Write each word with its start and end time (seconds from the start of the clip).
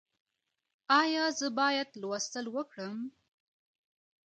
ایا 1.01 1.25
زه 1.39 1.47
باید 1.59 1.89
لوستل 2.01 2.45
وکړم؟ 2.55 2.97